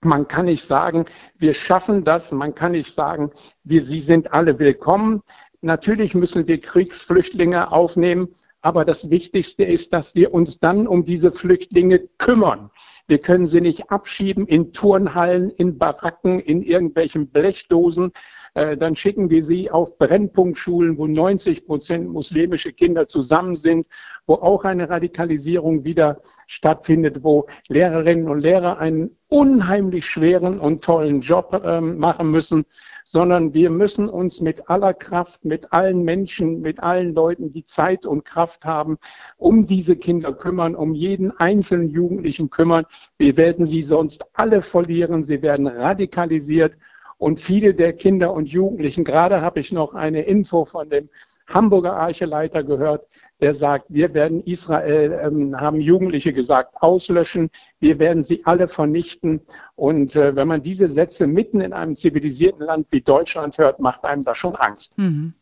man 0.00 0.26
kann 0.26 0.46
nicht 0.46 0.64
sagen, 0.64 1.04
wir 1.38 1.54
schaffen 1.54 2.02
das. 2.02 2.32
Man 2.32 2.52
kann 2.56 2.72
nicht 2.72 2.92
sagen, 2.92 3.30
wir, 3.62 3.84
sie 3.84 4.00
sind 4.00 4.32
alle 4.32 4.58
willkommen. 4.58 5.22
Natürlich 5.60 6.16
müssen 6.16 6.48
wir 6.48 6.60
Kriegsflüchtlinge 6.60 7.70
aufnehmen. 7.70 8.30
Aber 8.60 8.84
das 8.84 9.08
Wichtigste 9.08 9.62
ist, 9.62 9.92
dass 9.92 10.16
wir 10.16 10.34
uns 10.34 10.58
dann 10.58 10.88
um 10.88 11.04
diese 11.04 11.30
Flüchtlinge 11.30 12.00
kümmern. 12.18 12.72
Wir 13.06 13.18
können 13.18 13.46
sie 13.46 13.60
nicht 13.60 13.90
abschieben 13.90 14.48
in 14.48 14.72
Turnhallen, 14.72 15.50
in 15.50 15.78
Baracken, 15.78 16.40
in 16.40 16.60
irgendwelchen 16.60 17.28
Blechdosen. 17.28 18.10
Äh, 18.58 18.76
dann 18.76 18.96
schicken 18.96 19.30
wir 19.30 19.44
sie 19.44 19.70
auf 19.70 19.98
Brennpunktschulen, 19.98 20.98
wo 20.98 21.06
90 21.06 21.64
Prozent 21.64 22.08
muslimische 22.08 22.72
Kinder 22.72 23.06
zusammen 23.06 23.54
sind, 23.54 23.86
wo 24.26 24.34
auch 24.34 24.64
eine 24.64 24.90
Radikalisierung 24.90 25.84
wieder 25.84 26.20
stattfindet, 26.48 27.22
wo 27.22 27.46
Lehrerinnen 27.68 28.28
und 28.28 28.40
Lehrer 28.40 28.78
einen 28.78 29.16
unheimlich 29.28 30.06
schweren 30.06 30.58
und 30.58 30.82
tollen 30.82 31.20
Job 31.20 31.62
ähm, 31.64 31.98
machen 31.98 32.30
müssen, 32.30 32.64
sondern 33.04 33.54
wir 33.54 33.70
müssen 33.70 34.08
uns 34.08 34.40
mit 34.40 34.68
aller 34.68 34.92
Kraft, 34.92 35.44
mit 35.44 35.72
allen 35.72 36.02
Menschen, 36.02 36.60
mit 36.60 36.82
allen 36.82 37.14
Leuten, 37.14 37.50
die 37.50 37.64
Zeit 37.64 38.06
und 38.06 38.24
Kraft 38.24 38.64
haben, 38.64 38.98
um 39.36 39.66
diese 39.66 39.94
Kinder 39.96 40.32
kümmern, 40.32 40.74
um 40.74 40.94
jeden 40.94 41.30
einzelnen 41.30 41.90
Jugendlichen 41.90 42.50
kümmern. 42.50 42.86
Wir 43.18 43.36
werden 43.36 43.66
sie 43.66 43.82
sonst 43.82 44.24
alle 44.32 44.62
verlieren. 44.62 45.22
Sie 45.22 45.42
werden 45.42 45.68
radikalisiert. 45.68 46.76
Und 47.18 47.40
viele 47.40 47.74
der 47.74 47.92
Kinder 47.92 48.32
und 48.32 48.48
Jugendlichen, 48.48 49.04
gerade 49.04 49.40
habe 49.40 49.60
ich 49.60 49.72
noch 49.72 49.94
eine 49.94 50.22
Info 50.22 50.64
von 50.64 50.88
dem 50.88 51.08
Hamburger 51.48 51.94
Archeleiter 51.94 52.62
gehört, 52.62 53.06
der 53.40 53.54
sagt, 53.54 53.86
wir 53.88 54.14
werden 54.14 54.42
Israel, 54.44 55.18
ähm, 55.22 55.58
haben 55.58 55.80
Jugendliche 55.80 56.32
gesagt, 56.32 56.74
auslöschen, 56.80 57.50
wir 57.80 57.98
werden 57.98 58.22
sie 58.22 58.44
alle 58.44 58.68
vernichten. 58.68 59.40
Und 59.74 60.14
äh, 60.16 60.36
wenn 60.36 60.48
man 60.48 60.62
diese 60.62 60.86
Sätze 60.86 61.26
mitten 61.26 61.60
in 61.60 61.72
einem 61.72 61.96
zivilisierten 61.96 62.64
Land 62.64 62.88
wie 62.90 63.00
Deutschland 63.00 63.58
hört, 63.58 63.80
macht 63.80 64.04
einem 64.04 64.22
das 64.22 64.36
schon 64.38 64.56
Angst. 64.56 64.98
Mhm. 64.98 65.34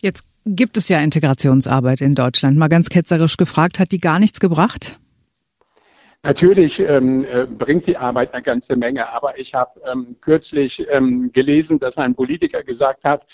Jetzt 0.00 0.28
gibt 0.44 0.76
es 0.76 0.88
ja 0.88 1.00
Integrationsarbeit 1.00 2.00
in 2.00 2.14
Deutschland. 2.14 2.56
Mal 2.56 2.68
ganz 2.68 2.88
ketzerisch 2.88 3.36
gefragt, 3.36 3.78
hat 3.78 3.92
die 3.92 4.00
gar 4.00 4.18
nichts 4.18 4.40
gebracht? 4.40 4.98
Natürlich 6.26 6.80
ähm, 6.80 7.24
äh, 7.24 7.46
bringt 7.46 7.86
die 7.86 7.96
Arbeit 7.96 8.34
eine 8.34 8.42
ganze 8.42 8.74
Menge, 8.74 9.08
aber 9.12 9.38
ich 9.38 9.54
habe 9.54 9.80
ähm, 9.86 10.16
kürzlich 10.20 10.84
ähm, 10.90 11.30
gelesen, 11.30 11.78
dass 11.78 11.98
ein 11.98 12.16
Politiker 12.16 12.64
gesagt 12.64 13.04
hat, 13.04 13.28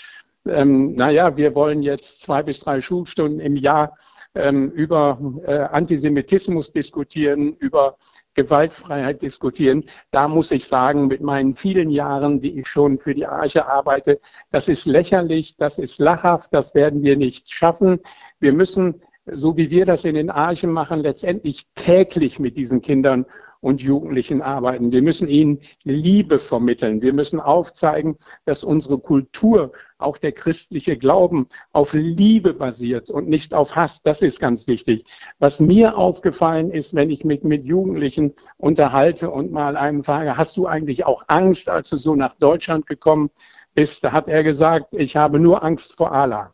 ähm, 0.46 0.94
naja, 0.94 1.34
wir 1.34 1.54
wollen 1.54 1.82
jetzt 1.82 2.20
zwei 2.20 2.42
bis 2.42 2.61
drei 2.61 2.82
Schulstunden 2.82 3.40
im 3.40 3.56
Jahr 3.56 3.96
ähm, 4.34 4.70
über 4.72 5.18
äh, 5.46 5.54
Antisemitismus 5.54 6.72
diskutieren, 6.72 7.56
über 7.56 7.96
Gewaltfreiheit 8.34 9.22
diskutieren. 9.22 9.84
Da 10.11 10.28
muss 10.28 10.50
ich 10.50 10.66
sagen, 10.66 11.06
mit 11.06 11.22
meinen 11.22 11.54
vielen 11.54 11.88
Jahren, 11.88 12.42
die 12.42 12.61
ich 12.61 12.66
schon 12.66 12.99
für 12.99 13.14
die 13.14 13.26
Arche 13.26 13.66
arbeite, 13.66 14.20
das 14.50 14.68
ist 14.68 14.84
lächerlich, 14.84 15.56
das 15.56 15.78
ist 15.78 15.99
lachhaft, 15.99 16.52
das 16.52 16.75
werden 16.75 17.02
wir 17.02 17.16
nicht 17.16 17.50
schaffen. 17.50 18.00
Wir 18.38 18.52
müssen, 18.52 19.00
so 19.26 19.57
wie 19.57 19.71
wir 19.71 19.87
das 19.87 20.05
in 20.05 20.14
den 20.14 20.31
Archen 20.31 20.71
machen, 20.71 21.00
letztendlich 21.00 21.67
täglich 21.75 22.38
mit 22.38 22.57
diesen 22.57 22.81
Kindern 22.81 23.26
und 23.62 23.81
Jugendlichen 23.81 24.43
arbeiten. 24.43 24.91
Wir 24.91 25.02
müssen 25.02 25.29
ihnen 25.29 25.61
Liebe 25.85 26.41
vermitteln. 26.41 27.00
Wir 27.00 27.12
müssen 27.12 27.38
aufzeigen, 27.38 28.17
dass 28.45 28.64
unsere 28.64 28.99
Kultur, 28.99 29.73
auch 29.99 30.19
der 30.19 30.33
christliche 30.33 30.99
Glauben, 30.99 31.47
auf 31.73 31.93
Liebe 31.93 32.55
basiert 32.55 33.09
und 33.09 33.29
nicht 33.29 33.55
auf 33.55 33.76
Hass. 33.76 34.02
Das 34.02 34.21
ist 34.21 34.41
ganz 34.41 34.67
wichtig. 34.67 35.05
Was 35.38 35.61
mir 35.61 35.97
aufgefallen 35.97 36.73
ist, 36.73 36.95
wenn 36.95 37.11
ich 37.11 37.25
mich 37.25 37.45
mit 37.45 37.64
Jugendlichen 37.64 38.33
unterhalte 38.57 39.31
und 39.31 39.52
mal 39.52 39.76
einem 39.76 40.02
frage, 40.02 40.37
hast 40.37 40.57
du 40.57 40.67
eigentlich 40.67 41.07
auch 41.07 41.23
Angst, 41.29 41.71
als 41.71 41.91
du 41.91 41.97
so 41.97 42.17
nach 42.17 42.35
Deutschland 42.35 42.88
gekommen 42.88 43.31
bist? 43.75 44.02
Da 44.02 44.11
hat 44.11 44.29
er 44.29 44.43
gesagt, 44.43 44.93
ich 44.93 45.17
habe 45.17 45.38
nur 45.38 45.62
Angst 45.62 45.97
vor 45.97 46.11
Allah. 46.11 46.52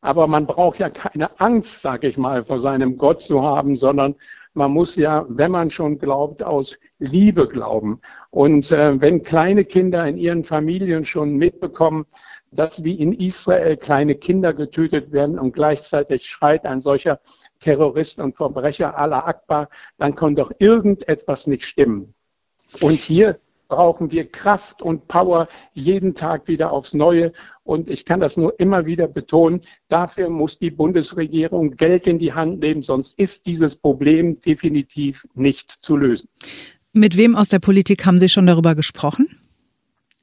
Aber 0.00 0.26
man 0.26 0.46
braucht 0.46 0.78
ja 0.78 0.88
keine 0.88 1.38
Angst, 1.40 1.82
sage 1.82 2.08
ich 2.08 2.16
mal, 2.16 2.44
vor 2.44 2.58
seinem 2.58 2.96
Gott 2.96 3.20
zu 3.20 3.42
haben, 3.42 3.76
sondern 3.76 4.14
man 4.54 4.72
muss 4.72 4.96
ja, 4.96 5.26
wenn 5.28 5.52
man 5.52 5.70
schon 5.70 5.98
glaubt, 5.98 6.42
aus 6.42 6.78
Liebe 6.98 7.46
glauben. 7.46 8.00
Und 8.30 8.70
äh, 8.72 9.00
wenn 9.00 9.22
kleine 9.22 9.64
Kinder 9.64 10.06
in 10.06 10.16
ihren 10.16 10.44
Familien 10.44 11.04
schon 11.04 11.36
mitbekommen, 11.36 12.06
dass 12.50 12.82
wie 12.82 12.94
in 12.94 13.12
Israel 13.12 13.76
kleine 13.76 14.16
Kinder 14.16 14.52
getötet 14.52 15.12
werden 15.12 15.38
und 15.38 15.52
gleichzeitig 15.52 16.26
schreit 16.26 16.64
ein 16.66 16.80
solcher 16.80 17.20
Terrorist 17.60 18.18
und 18.18 18.36
Verbrecher 18.36 18.98
Allah 18.98 19.20
Akbar, 19.26 19.68
dann 19.98 20.16
kann 20.16 20.34
doch 20.34 20.50
irgendetwas 20.58 21.46
nicht 21.46 21.64
stimmen. 21.64 22.14
Und 22.80 22.98
hier 22.98 23.38
brauchen 23.70 24.10
wir 24.10 24.30
Kraft 24.30 24.82
und 24.82 25.08
Power 25.08 25.48
jeden 25.72 26.14
Tag 26.14 26.48
wieder 26.48 26.72
aufs 26.72 26.92
Neue. 26.92 27.32
Und 27.62 27.88
ich 27.88 28.04
kann 28.04 28.20
das 28.20 28.36
nur 28.36 28.58
immer 28.60 28.84
wieder 28.84 29.08
betonen, 29.08 29.62
dafür 29.88 30.28
muss 30.28 30.58
die 30.58 30.70
Bundesregierung 30.70 31.76
Geld 31.76 32.06
in 32.06 32.18
die 32.18 32.34
Hand 32.34 32.60
nehmen, 32.60 32.82
sonst 32.82 33.18
ist 33.18 33.46
dieses 33.46 33.76
Problem 33.76 34.38
definitiv 34.42 35.26
nicht 35.34 35.70
zu 35.70 35.96
lösen. 35.96 36.28
Mit 36.92 37.16
wem 37.16 37.36
aus 37.36 37.48
der 37.48 37.60
Politik 37.60 38.04
haben 38.04 38.18
Sie 38.18 38.28
schon 38.28 38.46
darüber 38.46 38.74
gesprochen? 38.74 39.28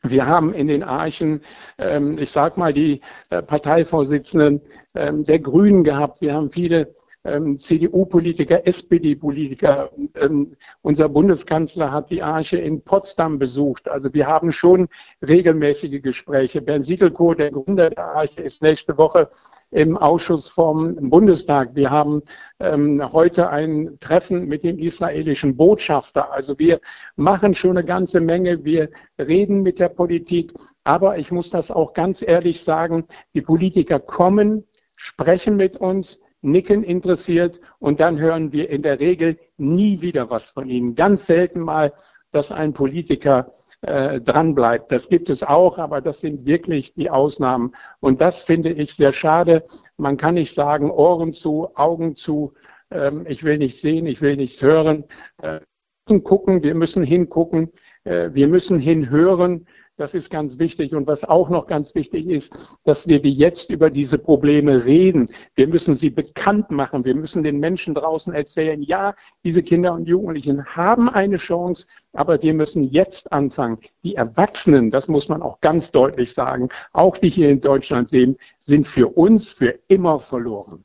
Wir 0.04 0.28
haben 0.28 0.54
in 0.54 0.68
den 0.68 0.84
Archen, 0.84 1.42
ähm, 1.78 2.18
ich 2.20 2.30
sage 2.30 2.60
mal, 2.60 2.74
die 2.74 3.02
äh, 3.30 3.42
Parteivorsitzenden 3.42 4.62
ähm, 4.94 5.24
der 5.24 5.40
Grünen 5.40 5.84
gehabt. 5.84 6.22
Wir 6.22 6.34
haben 6.34 6.52
viele 6.52 6.94
ähm, 7.28 7.58
CDU-Politiker, 7.58 8.66
SPD-Politiker. 8.66 9.92
Ähm, 10.16 10.56
unser 10.82 11.10
Bundeskanzler 11.10 11.92
hat 11.92 12.10
die 12.10 12.24
Arche 12.24 12.58
in 12.58 12.82
Potsdam 12.82 13.38
besucht. 13.38 13.90
Also 13.90 14.14
wir 14.14 14.28
haben 14.28 14.52
schon 14.52 14.88
regelmäßige 15.28 16.02
Gespräche. 16.02 16.62
Bernd 16.62 16.86
Siegelkow, 16.86 17.36
der 17.36 17.52
Gründer 17.52 17.90
der 17.90 18.06
Arche, 18.06 18.42
ist 18.42 18.62
nächste 18.62 18.98
Woche 18.98 19.30
im 19.72 19.98
Ausschuss 19.98 20.48
vom 20.48 20.96
Bundestag. 21.10 21.76
Wir 21.76 21.92
haben 21.92 22.22
ähm, 22.60 23.12
heute 23.12 23.50
ein 23.50 23.98
Treffen 24.00 24.46
mit 24.46 24.64
dem 24.64 24.80
israelischen 24.80 25.58
Botschafter. 25.58 26.32
Also 26.32 26.58
wir 26.58 26.80
machen 27.18 27.54
schon 27.54 27.78
eine 27.78 27.86
ganze 27.86 28.22
Menge. 28.22 28.64
Wir 28.64 28.90
reden 29.20 29.62
mit 29.62 29.80
der 29.80 29.90
Politik. 29.90 30.54
Aber 30.86 31.18
ich 31.18 31.32
muss 31.32 31.50
das 31.50 31.70
auch 31.70 31.94
ganz 31.94 32.22
ehrlich 32.22 32.62
sagen, 32.62 33.06
die 33.34 33.42
Politiker 33.42 34.00
kommen, 34.00 34.64
sprechen 34.96 35.58
mit 35.58 35.76
uns, 35.78 36.22
nicken 36.42 36.84
interessiert 36.84 37.60
und 37.80 38.00
dann 38.00 38.20
hören 38.20 38.52
wir 38.52 38.70
in 38.70 38.82
der 38.82 39.00
Regel 39.00 39.38
nie 39.58 40.02
wieder 40.02 40.30
was 40.30 40.52
von 40.52 40.70
ihnen. 40.70 40.96
Ganz 40.96 41.26
selten 41.26 41.62
mal, 41.62 41.94
dass 42.32 42.52
ein 42.52 42.74
Politiker 42.74 43.52
äh, 43.82 44.20
dranbleibt. 44.20 44.92
Das 44.92 45.10
gibt 45.10 45.30
es 45.30 45.44
auch, 45.44 45.78
aber 45.78 46.02
das 46.02 46.22
sind 46.22 46.46
wirklich 46.46 46.94
die 46.94 47.10
Ausnahmen. 47.10 47.76
Und 48.00 48.22
das 48.22 48.44
finde 48.44 48.72
ich 48.72 48.94
sehr 48.94 49.14
schade. 49.14 49.66
Man 49.98 50.18
kann 50.18 50.36
nicht 50.36 50.54
sagen, 50.54 50.90
Ohren 50.92 51.34
zu, 51.34 51.70
Augen 51.76 52.16
zu, 52.16 52.54
ähm, 52.92 53.26
ich 53.28 53.44
will 53.44 53.58
nichts 53.58 53.82
sehen, 53.82 54.06
ich 54.06 54.22
will 54.22 54.36
nichts 54.36 54.62
hören. 54.62 55.04
Äh, 55.42 55.60
wir 56.08 56.16
müssen 56.16 56.24
gucken, 56.24 56.64
wir 56.64 56.76
müssen 56.76 57.04
hingucken, 57.04 57.72
äh, 58.04 58.30
wir 58.34 58.48
müssen 58.48 58.80
hinhören. 58.80 59.68
Das 59.98 60.14
ist 60.14 60.30
ganz 60.30 60.60
wichtig. 60.60 60.94
Und 60.94 61.08
was 61.08 61.24
auch 61.24 61.50
noch 61.50 61.66
ganz 61.66 61.96
wichtig 61.96 62.28
ist, 62.28 62.78
dass 62.84 63.08
wir 63.08 63.24
wie 63.24 63.34
jetzt 63.34 63.72
über 63.72 63.90
diese 63.90 64.20
Probleme 64.20 64.86
reden. 64.86 65.28
Wir 65.56 65.68
müssen 65.68 65.96
sie 65.96 66.12
bekannt 66.12 66.70
machen. 66.70 67.04
Wir 67.04 67.16
müssen 67.16 67.42
den 67.42 67.60
Menschen 67.60 67.96
draußen 67.96 68.32
erzählen, 68.32 68.80
ja, 68.84 69.16
diese 69.44 69.64
Kinder 69.64 69.94
und 69.94 70.08
Jugendlichen 70.08 70.64
haben 70.66 71.10
eine 71.10 71.38
Chance, 71.38 71.88
aber 72.14 72.40
wir 72.44 72.54
müssen 72.54 72.84
jetzt 72.84 73.32
anfangen. 73.34 73.80
Die 74.04 74.14
Erwachsenen, 74.14 74.92
das 74.92 75.08
muss 75.08 75.30
man 75.30 75.42
auch 75.42 75.60
ganz 75.62 75.92
deutlich 75.92 76.32
sagen, 76.32 76.70
auch 76.94 77.18
die 77.18 77.30
hier 77.30 77.50
in 77.50 77.60
Deutschland 77.60 78.12
leben, 78.12 78.38
sind 78.60 78.88
für 78.88 79.08
uns 79.08 79.52
für 79.52 79.80
immer 79.88 80.20
verloren. 80.20 80.84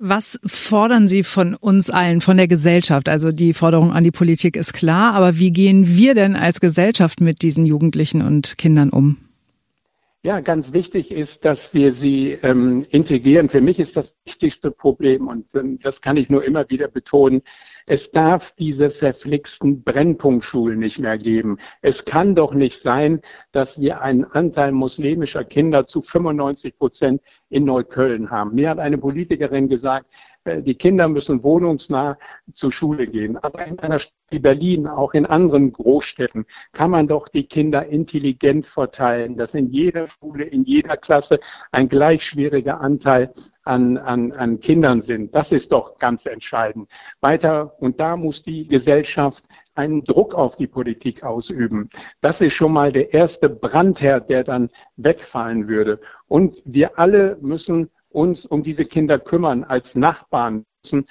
Was 0.00 0.38
fordern 0.46 1.08
Sie 1.08 1.24
von 1.24 1.54
uns 1.54 1.90
allen, 1.90 2.20
von 2.20 2.36
der 2.36 2.46
Gesellschaft? 2.46 3.08
Also 3.08 3.32
die 3.32 3.52
Forderung 3.52 3.92
an 3.92 4.04
die 4.04 4.12
Politik 4.12 4.56
ist 4.56 4.72
klar, 4.72 5.14
aber 5.14 5.40
wie 5.40 5.50
gehen 5.50 5.88
wir 5.88 6.14
denn 6.14 6.36
als 6.36 6.60
Gesellschaft 6.60 7.20
mit 7.20 7.42
diesen 7.42 7.66
Jugendlichen 7.66 8.22
und 8.22 8.58
Kindern 8.58 8.90
um? 8.90 9.18
Ja, 10.22 10.38
ganz 10.40 10.72
wichtig 10.72 11.10
ist, 11.10 11.44
dass 11.44 11.74
wir 11.74 11.92
sie 11.92 12.38
ähm, 12.42 12.86
integrieren. 12.90 13.48
Für 13.48 13.60
mich 13.60 13.80
ist 13.80 13.96
das 13.96 14.16
wichtigste 14.24 14.70
Problem, 14.70 15.26
und 15.26 15.52
ähm, 15.56 15.78
das 15.82 16.00
kann 16.00 16.16
ich 16.16 16.28
nur 16.28 16.44
immer 16.44 16.68
wieder 16.70 16.86
betonen, 16.86 17.42
Es 17.90 18.10
darf 18.10 18.52
diese 18.52 18.90
verflixten 18.90 19.82
Brennpunktschulen 19.82 20.78
nicht 20.78 20.98
mehr 20.98 21.16
geben. 21.16 21.56
Es 21.80 22.04
kann 22.04 22.34
doch 22.34 22.52
nicht 22.52 22.82
sein, 22.82 23.22
dass 23.50 23.80
wir 23.80 24.02
einen 24.02 24.24
Anteil 24.24 24.72
muslimischer 24.72 25.42
Kinder 25.42 25.86
zu 25.86 26.02
95 26.02 26.76
Prozent 26.76 27.22
in 27.48 27.64
Neukölln 27.64 28.30
haben. 28.30 28.54
Mir 28.54 28.68
hat 28.68 28.78
eine 28.78 28.98
Politikerin 28.98 29.70
gesagt, 29.70 30.08
äh, 30.44 30.62
die 30.62 30.74
Kinder 30.74 31.08
müssen 31.08 31.42
wohnungsnah 31.42 32.18
zur 32.52 32.72
Schule 32.72 33.06
gehen. 33.06 33.38
Aber 33.38 33.64
in 33.66 33.78
einer 33.78 33.98
Stadt 33.98 34.12
wie 34.30 34.38
Berlin, 34.38 34.86
auch 34.86 35.14
in 35.14 35.24
anderen 35.24 35.72
Großstädten, 35.72 36.44
kann 36.72 36.90
man 36.90 37.06
doch 37.08 37.28
die 37.28 37.44
Kinder 37.44 37.86
intelligent 37.86 38.66
verteilen, 38.66 39.38
dass 39.38 39.54
in 39.54 39.70
jeder 39.70 40.06
Schule, 40.08 40.44
in 40.44 40.64
jeder 40.64 40.98
Klasse 40.98 41.40
ein 41.72 41.88
gleich 41.88 42.22
schwieriger 42.24 42.82
Anteil 42.82 43.32
an, 43.68 43.98
an, 43.98 44.32
an 44.32 44.60
Kindern 44.60 45.02
sind. 45.02 45.34
Das 45.34 45.52
ist 45.52 45.72
doch 45.72 45.98
ganz 45.98 46.26
entscheidend. 46.26 46.88
Weiter, 47.20 47.74
und 47.80 48.00
da 48.00 48.16
muss 48.16 48.42
die 48.42 48.66
Gesellschaft 48.66 49.44
einen 49.74 50.02
Druck 50.04 50.34
auf 50.34 50.56
die 50.56 50.66
Politik 50.66 51.22
ausüben. 51.22 51.88
Das 52.20 52.40
ist 52.40 52.54
schon 52.54 52.72
mal 52.72 52.90
der 52.90 53.12
erste 53.12 53.48
Brandherd, 53.48 54.30
der 54.30 54.42
dann 54.42 54.70
wegfallen 54.96 55.68
würde. 55.68 56.00
Und 56.26 56.62
wir 56.64 56.98
alle 56.98 57.36
müssen 57.40 57.90
uns 58.08 58.46
um 58.46 58.62
diese 58.62 58.84
Kinder 58.84 59.18
kümmern 59.18 59.64
als 59.64 59.94
Nachbarn 59.94 60.64
müssen 60.82 61.06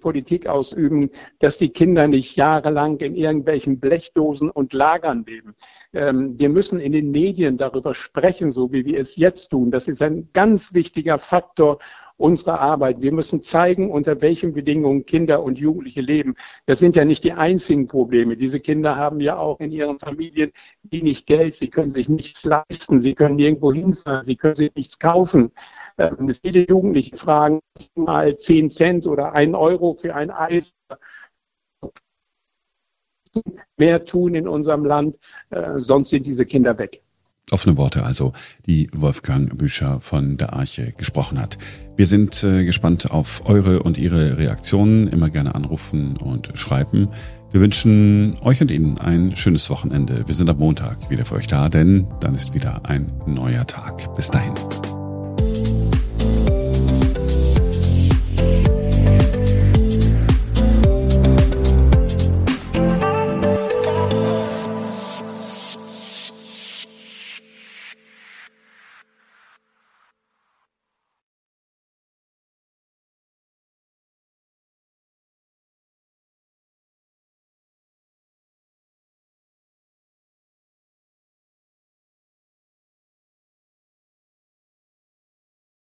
Politik 0.00 0.46
ausüben, 0.46 1.10
dass 1.38 1.58
die 1.58 1.68
Kinder 1.68 2.08
nicht 2.08 2.36
jahrelang 2.36 2.98
in 2.98 3.14
irgendwelchen 3.14 3.78
Blechdosen 3.78 4.50
und 4.50 4.72
Lagern 4.72 5.24
leben. 5.26 5.54
Ähm, 5.92 6.38
wir 6.38 6.48
müssen 6.48 6.80
in 6.80 6.92
den 6.92 7.10
Medien 7.10 7.56
darüber 7.58 7.94
sprechen, 7.94 8.50
so 8.50 8.72
wie 8.72 8.86
wir 8.86 8.98
es 8.98 9.16
jetzt 9.16 9.48
tun. 9.48 9.70
Das 9.70 9.88
ist 9.88 10.00
ein 10.02 10.30
ganz 10.32 10.72
wichtiger 10.72 11.18
Faktor 11.18 11.78
unserer 12.18 12.60
Arbeit. 12.60 13.02
Wir 13.02 13.12
müssen 13.12 13.42
zeigen, 13.42 13.90
unter 13.90 14.20
welchen 14.22 14.54
Bedingungen 14.54 15.04
Kinder 15.04 15.42
und 15.42 15.58
Jugendliche 15.58 16.00
leben. 16.00 16.34
Das 16.64 16.78
sind 16.78 16.96
ja 16.96 17.04
nicht 17.04 17.24
die 17.24 17.32
einzigen 17.32 17.86
Probleme. 17.88 18.36
Diese 18.36 18.60
Kinder 18.60 18.96
haben 18.96 19.20
ja 19.20 19.36
auch 19.36 19.60
in 19.60 19.70
ihren 19.70 19.98
Familien 19.98 20.52
wenig 20.84 21.26
Geld. 21.26 21.54
Sie 21.54 21.68
können 21.68 21.90
sich 21.90 22.08
nichts 22.08 22.44
leisten. 22.44 23.00
Sie 23.00 23.14
können 23.14 23.36
nirgendwo 23.36 23.72
hinfahren. 23.72 24.24
Sie 24.24 24.36
können 24.36 24.56
sich 24.56 24.74
nichts 24.74 24.98
kaufen. 24.98 25.52
Ähm, 25.98 26.34
viele 26.42 26.66
Jugendliche 26.66 27.16
fragen 27.16 27.60
mal 27.94 28.36
10 28.36 28.70
Cent 28.70 29.06
oder 29.06 29.32
1 29.32 29.54
Euro 29.54 29.94
für 29.94 30.14
ein 30.14 30.30
Eis 30.30 30.74
mehr 33.76 34.04
tun 34.04 34.34
in 34.34 34.48
unserem 34.48 34.84
Land, 34.84 35.18
äh, 35.50 35.78
sonst 35.78 36.10
sind 36.10 36.26
diese 36.26 36.46
Kinder 36.46 36.78
weg. 36.78 37.02
Offene 37.52 37.76
Worte 37.76 38.04
also, 38.04 38.32
die 38.66 38.88
Wolfgang 38.92 39.56
Büscher 39.56 40.00
von 40.00 40.36
der 40.36 40.54
Arche 40.54 40.92
gesprochen 40.92 41.40
hat. 41.40 41.58
Wir 41.94 42.06
sind 42.06 42.42
äh, 42.42 42.64
gespannt 42.64 43.12
auf 43.12 43.42
eure 43.46 43.84
und 43.84 43.98
ihre 43.98 44.36
Reaktionen. 44.36 45.06
Immer 45.06 45.30
gerne 45.30 45.54
anrufen 45.54 46.16
und 46.16 46.50
schreiben. 46.54 47.08
Wir 47.52 47.60
wünschen 47.60 48.34
euch 48.42 48.60
und 48.60 48.72
Ihnen 48.72 48.98
ein 48.98 49.36
schönes 49.36 49.70
Wochenende. 49.70 50.26
Wir 50.26 50.34
sind 50.34 50.50
am 50.50 50.58
Montag 50.58 51.08
wieder 51.08 51.24
für 51.24 51.36
euch 51.36 51.46
da, 51.46 51.68
denn 51.68 52.08
dann 52.18 52.34
ist 52.34 52.52
wieder 52.52 52.80
ein 52.84 53.12
neuer 53.26 53.64
Tag. 53.64 54.16
Bis 54.16 54.28
dahin. 54.28 54.54